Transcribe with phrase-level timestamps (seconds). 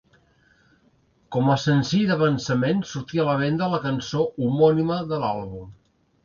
[1.35, 5.71] Com a senzill d'avançament sortí a la venda la cançó homònima de l'àlbum.